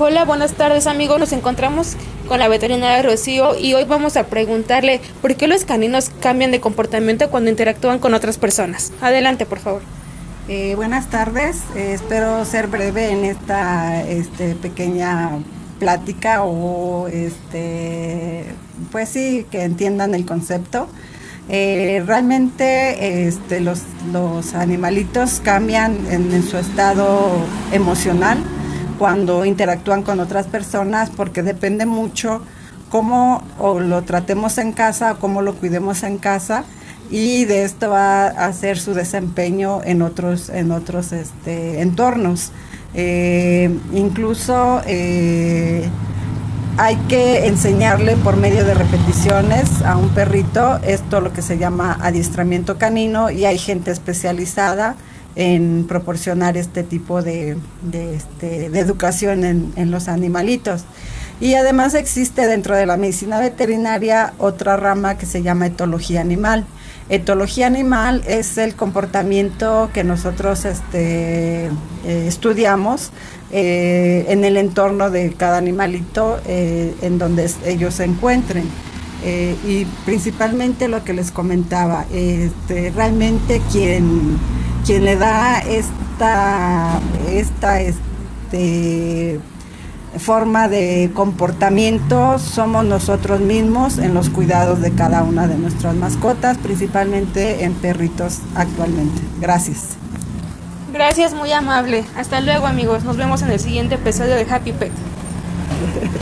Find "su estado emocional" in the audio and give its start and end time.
26.44-28.38